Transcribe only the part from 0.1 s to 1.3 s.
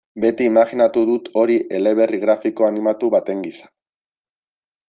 Beti imajinatu dut